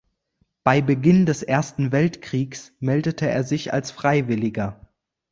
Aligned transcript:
Bei 0.63 0.81
Beginn 0.81 1.27
des 1.27 1.43
Ersten 1.43 1.91
Weltkriegs 1.91 2.73
meldete 2.79 3.29
er 3.29 3.43
sich 3.43 3.71
als 3.71 3.91
Freiwilliger. 3.91 4.89